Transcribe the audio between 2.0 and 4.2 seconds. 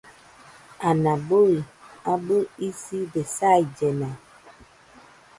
abɨ iside saillena.